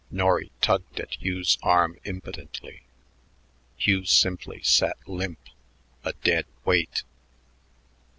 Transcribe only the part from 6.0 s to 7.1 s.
a dead weight.